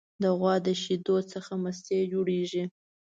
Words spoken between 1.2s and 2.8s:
څخه مستې جوړیږي.